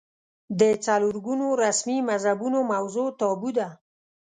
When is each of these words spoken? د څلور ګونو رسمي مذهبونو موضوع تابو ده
د 0.59 0.61
څلور 0.85 1.15
ګونو 1.25 1.47
رسمي 1.65 1.97
مذهبونو 2.09 2.59
موضوع 2.71 3.07
تابو 3.19 3.49
ده 3.57 3.67